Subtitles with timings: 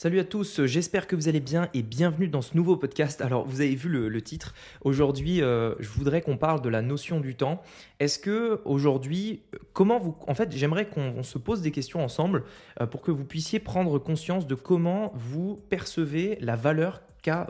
[0.00, 3.20] Salut à tous, j'espère que vous allez bien et bienvenue dans ce nouveau podcast.
[3.20, 7.18] Alors vous avez vu le, titre, aujourd'hui euh, je voudrais qu'on parle de la notion
[7.18, 7.60] du temps.
[7.98, 9.42] Est-ce que aujourd'hui,
[9.72, 10.14] comment vous...
[10.28, 12.44] En fait j'aimerais qu'on se pose des questions ensemble
[12.80, 17.02] euh, pour que vous puissiez prendre conscience de comment vous percevez la valeur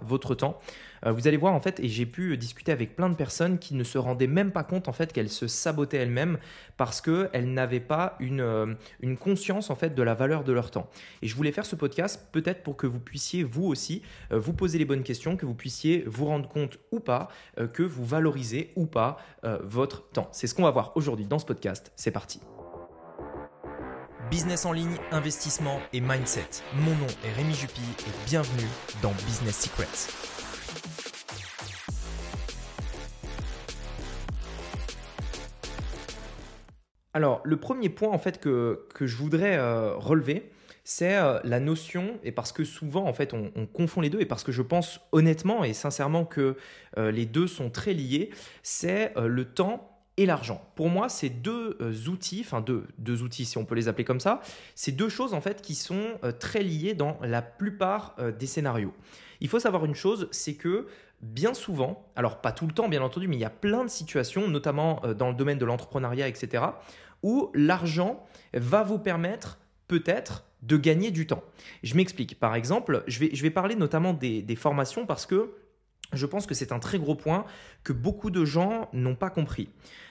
[0.03, 0.61] votre temps.
[1.07, 3.75] Euh, vous allez voir en fait, et j'ai pu discuter avec plein de personnes qui
[3.75, 6.39] ne se rendaient même pas compte en fait qu'elles se sabotaient elles-mêmes
[6.77, 10.71] parce qu'elles n'avaient pas une, euh, une conscience en fait de la valeur de leur
[10.71, 10.89] temps.
[11.23, 14.53] Et je voulais faire ce podcast peut-être pour que vous puissiez vous aussi euh, vous
[14.53, 17.29] poser les bonnes questions, que vous puissiez vous rendre compte ou pas
[17.73, 19.19] que vous valorisez ou pas
[19.63, 20.29] votre temps.
[20.33, 21.93] C'est ce qu'on va voir aujourd'hui dans ce podcast.
[21.97, 22.41] C'est parti.
[24.31, 26.63] Business en ligne, investissement et mindset.
[26.75, 28.69] Mon nom est Rémi Jupy et bienvenue
[29.01, 29.87] dans Business Secrets.
[37.15, 40.53] Alors, le premier point en fait que, je voudrais euh, relever,
[40.85, 44.27] c'est euh, la notion, et parce que souvent en fait on, confond les deux, et
[44.27, 46.57] parce que je pense honnêtement et sincèrement que
[46.99, 48.29] euh, les deux sont très liés,
[48.63, 50.61] c'est le temps et l'argent.
[50.75, 54.21] Pour moi, c'est deux outils, enfin deux, deux, outils si on peut les appeler comme
[54.21, 54.41] ça,
[54.75, 58.93] c'est deux choses en fait qui sont très liées dans la plupart des scénarios.
[59.41, 60.87] Il faut savoir une chose, c'est que
[61.21, 63.91] bien souvent, alors pas tout le temps bien entendu, mais il y a plein de
[63.91, 66.65] situations, notamment euh, dans le domaine de l'entrepreneuriat, etc.,
[67.23, 68.25] où l'argent
[68.55, 69.59] va vous permettre
[69.89, 71.43] peut-être de gagner du temps.
[71.83, 72.39] Je m'explique.
[72.39, 75.53] Par exemple, je vais, parler notamment des formations parce que
[76.13, 77.45] je pense que c'est un très gros point
[77.85, 79.69] que beaucoup de gens n'ont pas compris.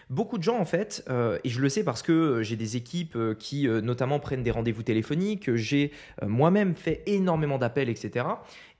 [0.09, 3.17] Beaucoup de gens, en fait, euh, et je le sais parce que j'ai des équipes
[3.17, 5.91] euh, qui euh, notamment prennent des rendez-vous téléphoniques, j'ai
[6.25, 8.25] moi-même fait énormément d'appels, etc.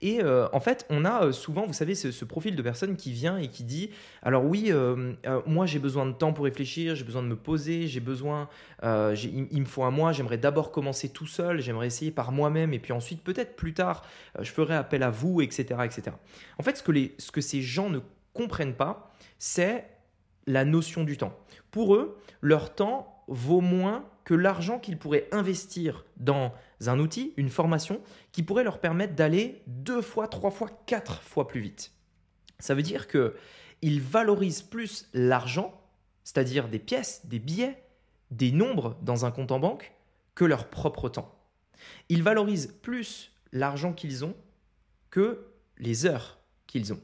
[0.00, 3.48] Et en fait, on a souvent, vous savez, ce, profil de personne qui vient et
[3.48, 3.90] qui dit,
[4.22, 4.72] alors oui,
[5.46, 8.48] moi j'ai besoin de temps pour réfléchir, j'ai besoin de me poser, j'ai besoin,
[8.82, 12.72] il, il, me faut un mois, j'aimerais d'abord commencer tout seul, j'aimerais essayer par moi-même,
[12.72, 14.04] et puis ensuite, peut-être plus tard,
[14.38, 15.80] je ferai appel à vous, etc.
[15.84, 16.16] etc.
[16.58, 17.98] En fait, ce que, les, ce que ces gens ne
[18.34, 19.84] comprennent pas, c'est
[20.48, 21.38] la notion du temps.
[21.70, 26.52] Pour eux, leur temps vaut moins que l'argent qu'ils pourraient investir dans
[26.86, 28.00] un outil, une formation,
[28.32, 31.92] qui pourrait leur permettre d'aller deux fois, trois fois, quatre fois plus vite.
[32.58, 35.80] Ça veut dire qu'ils valorisent plus l'argent,
[36.24, 37.82] c'est-à-dire des pièces, des billets,
[38.30, 39.92] des nombres dans un compte en banque,
[40.34, 41.34] que leur propre temps.
[42.08, 44.34] Ils valorisent plus l'argent qu'ils ont
[45.10, 45.46] que
[45.78, 47.00] les heures qu'ils ont.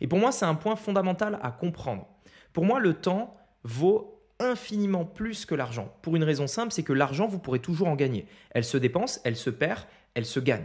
[0.00, 2.08] Et pour moi, c'est un point fondamental à comprendre.
[2.56, 5.94] Pour moi, le temps vaut infiniment plus que l'argent.
[6.00, 8.26] Pour une raison simple, c'est que l'argent, vous pourrez toujours en gagner.
[8.50, 9.80] Elle se dépense, elle se perd,
[10.14, 10.64] elle se gagne.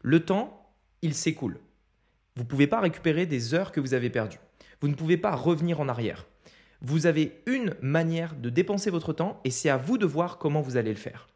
[0.00, 1.60] Le temps, il s'écoule.
[2.36, 4.38] Vous ne pouvez pas récupérer des heures que vous avez perdues.
[4.80, 6.24] Vous ne pouvez pas revenir en arrière.
[6.80, 10.62] Vous avez une manière de dépenser votre temps et c'est à vous de voir comment
[10.62, 11.28] vous allez le faire.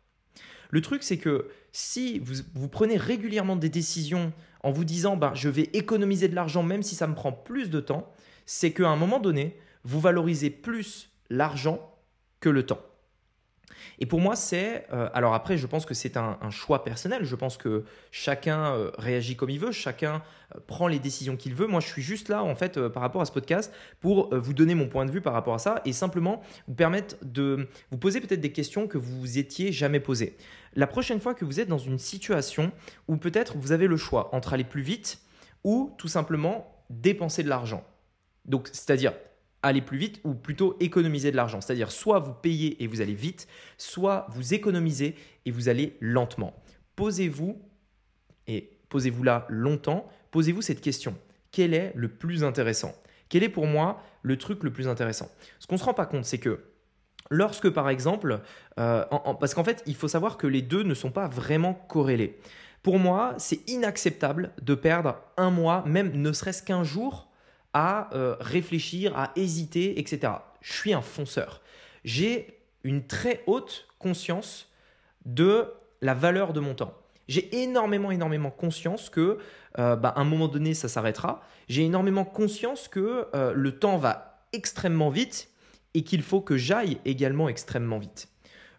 [0.71, 2.21] Le truc, c'est que si
[2.55, 4.33] vous, prenez régulièrement des décisions
[4.63, 7.69] en vous disant bah, je vais économiser de l'argent même si ça me prend plus
[7.69, 8.11] de temps,
[8.47, 11.95] c'est qu'à un moment donné, vous valorisez plus l'argent
[12.41, 12.81] que le temps.
[13.99, 14.87] Et pour moi, c'est...
[14.93, 17.25] Euh, alors après, je pense que c'est un, choix personnel.
[17.25, 20.23] Je pense que chacun euh, réagit comme il veut, chacun
[20.55, 21.67] euh, prend les décisions qu'il veut.
[21.67, 24.75] Moi, je suis juste là, en fait, par rapport à ce podcast, pour vous donner
[24.75, 28.21] mon point de vue par rapport à ça et simplement vous permettre de vous poser
[28.21, 30.37] peut-être des questions que vous vous étiez jamais posées.
[30.75, 32.73] La prochaine fois que vous êtes dans une situation
[33.09, 35.21] où peut-être vous avez le choix entre aller plus vite
[35.65, 37.85] ou tout simplement dépenser de l'argent.
[38.47, 39.13] Donc, c'est-à-dire
[39.63, 41.61] aller plus vite ou plutôt économiser de l'argent.
[41.61, 43.47] C'est-à-dire soit vous payez et vous allez vite,
[43.79, 46.55] soit vous économisez et vous allez lentement.
[46.97, 47.61] Posez-vous,
[48.47, 51.17] et posez-vous là longtemps, posez-vous cette question.
[51.53, 52.95] Quel est le plus intéressant?
[53.29, 55.31] Quel est pour moi le truc le plus intéressant?
[55.59, 56.65] Ce qu'on ne se rend pas compte, c'est que
[57.31, 58.41] lorsque par exemple,
[58.79, 59.05] euh,
[59.39, 62.39] parce qu'en fait, il faut savoir que les deux ne sont pas vraiment corrélés.
[62.83, 67.30] Pour moi, c'est inacceptable de perdre un mois, même ne serait-ce qu'un jour,
[67.73, 70.33] à euh, réfléchir, à hésiter, etc.
[70.61, 71.63] Je suis un fonceur.
[72.05, 74.69] J'ai une très haute conscience
[75.25, 76.95] de la valeur de mon temps.
[77.29, 79.39] J'ai énormément, énormément conscience que
[79.79, 81.43] euh, bah, un moment donné, ça s'arrêtera.
[81.69, 85.49] J'ai énormément conscience que euh, le temps va extrêmement vite
[85.95, 88.29] et qu'il faut que j'aille également extrêmement vite.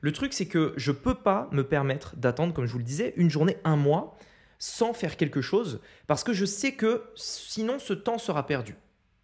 [0.02, 2.84] Le truc, c'est que je ne peux pas me permettre d'attendre, comme je vous le
[2.84, 4.18] disais, une journée, un mois,
[4.62, 8.76] sans faire quelque chose, parce que je sais que sinon ce temps sera perdu.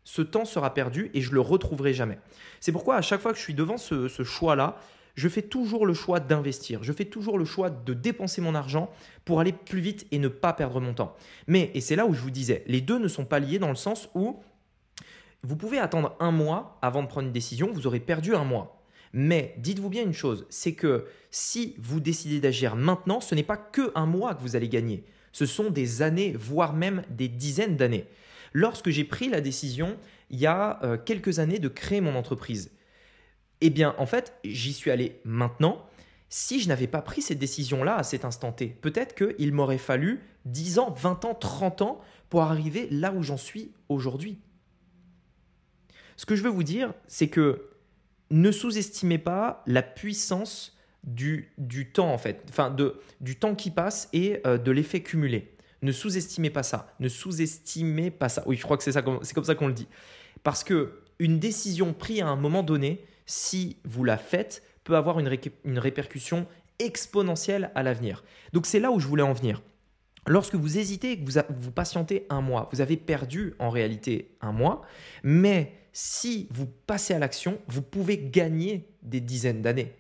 [0.04, 2.18] Ce temps sera perdu et je le retrouverai jamais.
[2.60, 4.80] C'est pourquoi à chaque fois que je suis devant ce, choix-là,
[5.14, 6.84] je fais toujours le choix d'investir.
[6.84, 8.90] Je fais toujours le choix de dépenser mon argent
[9.26, 11.16] pour aller plus vite et ne pas perdre mon temps.
[11.46, 13.70] Mais, et c'est là où je vous disais, les deux ne sont pas liés dans
[13.70, 14.42] le sens où
[15.44, 18.82] vous pouvez attendre un mois avant de prendre une décision, vous aurez perdu un mois.
[19.14, 23.58] Mais dites-vous bien une chose, c'est que si vous décidez d'agir maintenant, ce n'est pas
[23.58, 25.06] que un mois que vous allez gagner.
[25.38, 28.08] Ce sont des années, voire même des dizaines d'années.
[28.54, 29.96] Lorsque j'ai pris la décision,
[30.32, 32.72] il y a euh, quelques années, de créer mon entreprise,
[33.62, 35.86] eh bien, en fait, j'y suis allé maintenant.
[36.28, 40.24] Si je n'avais pas pris cette décision-là à cet instant T, peut-être qu'il m'aurait fallu
[40.46, 44.40] 10 ans, 20 ans, 30 ans pour arriver là où j'en suis aujourd'hui.
[46.16, 47.70] Ce que je veux vous dire, c'est que
[48.32, 50.76] ne sous-estimez pas la puissance
[51.08, 55.02] du, du, temps, en fait, enfin, de, du temps qui passe et euh, de l'effet
[55.02, 55.56] cumulé.
[55.82, 56.94] Ne sous-estimez pas ça.
[57.00, 58.44] Ne sous-estimez pas ça.
[58.46, 59.88] Oui, je crois que c'est comme ça qu'on le dit.
[60.44, 65.20] Parce que une décision prise à un moment donné, si vous la faites, peut avoir
[65.20, 66.48] une, une répercussion
[66.80, 68.24] exponentielle à l'avenir.
[68.54, 69.62] Donc c'est là où je voulais en venir.
[70.28, 74.52] Lorsque vous hésitez que vous, vous patientez un mois, vous avez perdu en réalité un
[74.52, 74.82] mois,
[75.24, 79.96] mais si vous passez à l'action, vous pouvez gagner des dizaines d'années.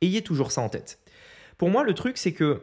[0.00, 0.98] Ayez toujours ça en tête.
[1.56, 2.62] Pour moi, le truc, c'est que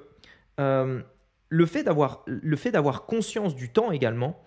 [0.59, 1.01] euh,
[1.49, 4.41] le fait d'avoir conscience du temps également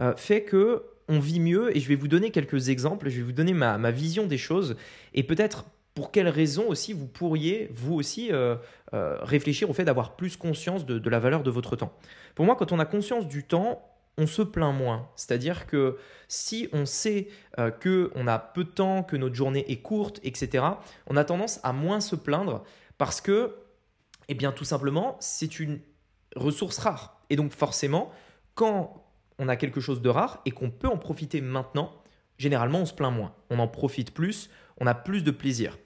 [0.00, 3.22] euh, fait que on vit mieux et je vais vous donner quelques exemples, je vais
[3.22, 4.76] vous donner ma, vision des choses
[5.12, 8.56] et peut-être pour quelles raisons aussi vous pourriez vous aussi euh,
[8.92, 11.92] réfléchir au fait d'avoir plus conscience de, la valeur de votre temps.
[12.34, 15.08] Pour moi, quand on a conscience du temps, on se plaint moins.
[15.16, 19.70] C'est-à-dire que si on sait qu'on que on a peu de temps, que notre journée
[19.70, 20.64] est courte, etc.,
[21.06, 22.64] on a tendance à moins se plaindre
[22.98, 23.56] parce que,
[24.28, 25.80] eh bien, tout simplement, c'est une
[26.36, 27.20] ressource rare.
[27.30, 28.12] Et donc forcément,
[28.54, 29.04] quand
[29.38, 31.92] on a quelque chose de rare et qu'on peut en profiter maintenant,
[32.38, 33.34] généralement on se plaint moins.
[33.50, 35.78] On en profite plus, on a plus de plaisir.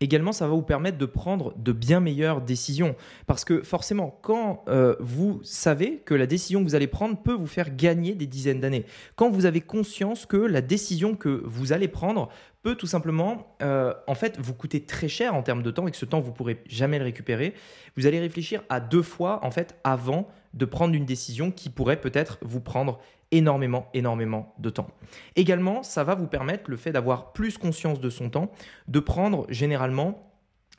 [0.00, 2.94] Également, ça va vous permettre de prendre de bien meilleures décisions.
[3.26, 7.32] Parce que forcément, quand euh, vous savez que la décision que vous allez prendre peut
[7.32, 8.84] vous faire gagner des dizaines d'années,
[9.16, 12.28] quand vous avez conscience que la décision que vous allez prendre
[12.62, 15.90] peut tout simplement euh, en fait vous coûter très cher en termes de temps et
[15.90, 17.54] que ce temps vous pourrez jamais le récupérer,
[17.96, 22.00] vous allez réfléchir à deux fois en fait avant de prendre une décision qui pourrait
[22.00, 22.98] peut-être vous prendre
[23.30, 24.88] énormément, énormément de temps.
[25.36, 28.50] Également, ça va vous permettre, le fait d'avoir plus conscience de son temps,
[28.88, 30.24] de prendre généralement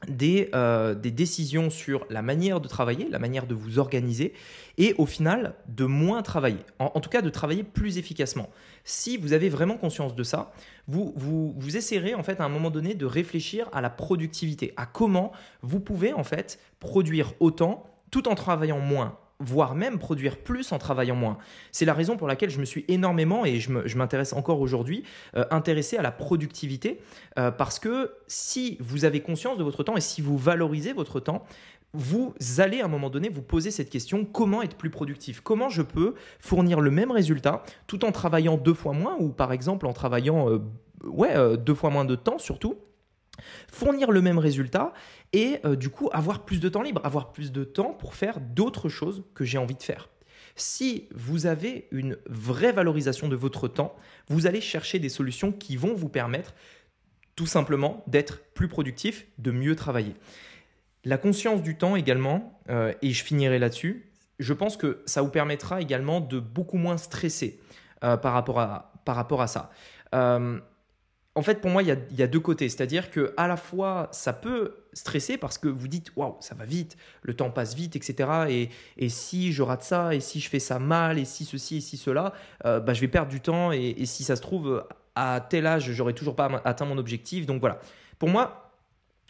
[0.08, 4.34] des, euh, des, décisions sur la manière de travailler, la manière de vous organiser,
[4.78, 8.50] et au final de moins travailler, en, tout cas de travailler plus efficacement.
[8.86, 10.54] Si vous avez vraiment conscience de ça,
[10.88, 14.74] vous, vous, vous essaierez en fait à un moment donné de réfléchir à la productivité,
[14.78, 20.38] à comment vous pouvez en fait produire autant tout en travaillant moins voire même produire
[20.38, 21.38] plus en travaillant moins.
[21.72, 25.04] C'est la raison pour laquelle je me suis énormément, et je m'intéresse encore aujourd'hui,
[25.36, 27.00] euh, intéressé à la productivité,
[27.38, 31.20] euh, parce que si vous avez conscience de votre temps et si vous valorisez votre
[31.20, 31.44] temps,
[31.94, 35.42] vous allez à un moment donné vous poser cette question, comment être plus productif?
[35.42, 39.54] Comment je peux fournir le même résultat tout en travaillant deux fois moins, ou par
[39.54, 40.60] exemple en travaillant euh,
[41.06, 42.76] ouais, deux fois moins de temps surtout
[43.72, 44.94] fournir le même résultat
[45.34, 48.40] et euh, du coup avoir plus de temps libre, avoir plus de temps pour faire
[48.40, 50.10] d'autres choses que j'ai envie de faire.
[50.56, 53.96] Si vous avez une vraie valorisation de votre temps,
[54.28, 56.54] vous allez chercher des solutions qui vont vous permettre
[57.36, 60.16] tout simplement d'être plus productif, de mieux travailler.
[61.06, 65.30] La conscience du temps également, euh, et je finirai là-dessus, je pense que ça vous
[65.30, 67.62] permettra également de beaucoup moins stresser
[68.04, 69.72] euh, par, rapport à, par rapport à ça
[71.36, 72.68] en fait, pour moi, il y a, deux côtés.
[72.70, 76.66] C'est-à-dire que à la fois, ça peut stresser parce que vous dites, waouh, ça va
[76.66, 78.70] vite, le temps passe vite, etc.
[78.98, 81.82] Et, si je rate ça, et si je fais ça mal, et si ceci, et
[81.82, 82.34] si cela,
[82.66, 83.72] euh, bah, je vais perdre du temps.
[83.72, 84.84] Et, si ça se trouve,
[85.16, 87.46] à tel âge, j'aurai toujours pas atteint mon objectif.
[87.46, 87.80] Donc voilà.
[88.18, 88.72] Pour moi,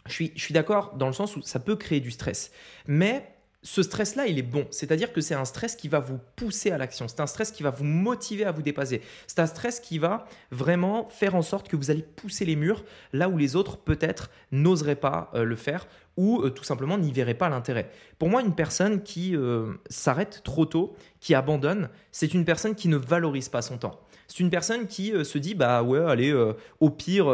[0.07, 2.51] je suis, je suis d'accord dans le sens où ça peut créer du stress.
[2.87, 4.65] Mais ce stress-là, il est bon.
[4.71, 7.09] C'est-à-dire que c'est un stress qui va vous pousser à l'action.
[7.09, 9.01] C'est un stress qui va vous motiver à vous dépasser.
[9.27, 12.85] C'est un stress qui va vraiment faire en sorte que vous allez pousser les murs
[13.11, 17.11] là où les autres peut-être n'oseraient pas euh, le faire ou euh, tout simplement n'y
[17.11, 17.91] verraient pas l'intérêt.
[18.17, 22.87] Pour moi, une personne qui euh, s'arrête trop tôt, qui abandonne, c'est une personne qui
[22.87, 23.99] ne valorise pas son temps.
[24.27, 26.31] C'est une personne qui se dit bah ouais, allez,
[26.79, 27.25] au pire,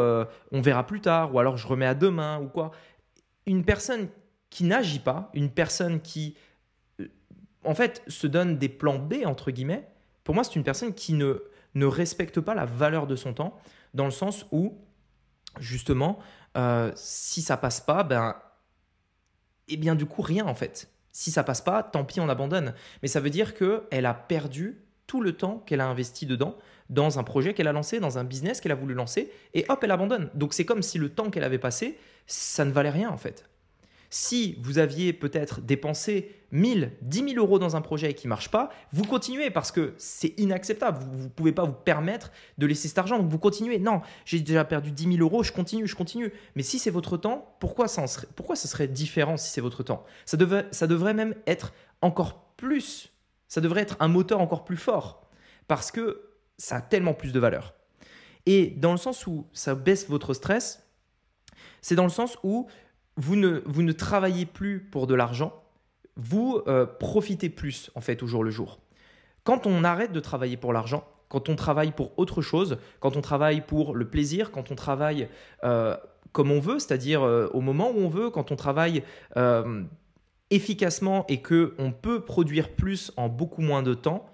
[0.50, 2.70] on verra plus tard, ou alors je remets à demain, ou quoi.
[3.44, 4.08] Une personne
[4.50, 6.36] qui n'agit pas, une personne qui,
[7.00, 7.08] euh,
[7.64, 9.88] en fait, se donne des plans B, entre guillemets,
[10.24, 11.42] pour moi, c'est une personne qui ne,
[11.74, 13.58] ne respecte pas la valeur de son temps,
[13.94, 14.78] dans le sens où,
[15.60, 16.18] justement,
[16.56, 18.34] euh, si ça passe pas, ben,
[19.68, 20.90] eh bien, du coup, rien, en fait.
[21.12, 22.74] Si ça passe pas, tant pis, on abandonne.
[23.02, 26.56] Mais ça veut dire qu'elle a perdu tout le temps qu'elle a investi dedans,
[26.90, 29.82] dans un projet qu'elle a lancé, dans un business qu'elle a voulu lancer, et hop,
[29.82, 30.30] elle abandonne.
[30.34, 33.48] Donc c'est comme si le temps qu'elle avait passé, ça ne valait rien en fait.
[34.10, 38.50] Si vous aviez peut-être dépensé 1000, 10 000 euros dans un projet qui ne marche
[38.50, 41.04] pas, vous continuez parce que c'est inacceptable.
[41.12, 43.18] Vous ne pouvez pas vous permettre de laisser cet argent.
[43.18, 43.78] Donc vous continuez.
[43.78, 46.32] Non, j'ai déjà perdu 10 000 euros, je continue, je continue.
[46.54, 50.04] Mais si c'est votre temps, pourquoi ça, serait, différent si c'est votre temps?
[50.24, 50.38] Ça,
[50.70, 53.12] ça devrait même être encore plus.
[53.48, 55.28] Ça devrait être un moteur encore plus fort
[55.68, 57.74] parce que ça a tellement plus de valeur.
[58.46, 60.86] Et dans le sens où ça baisse votre stress,
[61.82, 62.68] c'est dans le sens où
[63.16, 65.62] vous ne, travaillez plus pour de l'argent,
[66.16, 68.78] vous euh, profitez plus en fait au jour le jour.
[69.44, 73.20] Quand on arrête de travailler pour l'argent, quand on travaille pour autre chose, quand on
[73.20, 75.28] travaille pour le plaisir, quand on travaille
[75.64, 75.96] euh,
[76.32, 79.02] comme on veut, c'est-à-dire euh, au moment où on veut, quand on travaille
[80.50, 84.26] efficacement et que on peut produire plus en beaucoup moins de temps,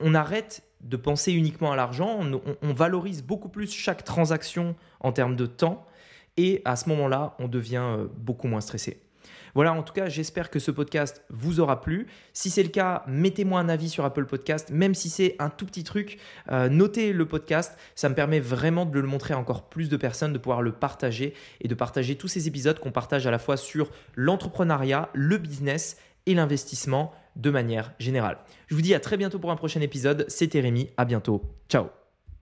[0.00, 2.20] on arrête de penser uniquement à l'argent,
[2.62, 5.86] on, valorise beaucoup plus chaque transaction en termes de temps
[6.36, 9.00] et à ce moment-là, on devient euh, beaucoup moins stressé.
[9.54, 12.08] Voilà, en tout cas, j'espère que ce podcast vous aura plu.
[12.34, 15.64] Si c'est le cas, mettez-moi un avis sur Apple Podcast, même si c'est un tout
[15.64, 16.18] petit truc.
[16.52, 19.96] Euh, notez le podcast, ça me permet vraiment de le montrer à encore plus de
[19.96, 23.38] personnes, de pouvoir le partager et de partager tous ces épisodes qu'on partage à la
[23.38, 28.36] fois sur l'entrepreneuriat, le business et l'investissement de manière générale.
[28.66, 30.26] Je vous dis à très bientôt pour un prochain épisode.
[30.28, 31.42] C'était Rémi, à bientôt.
[31.70, 32.05] Ciao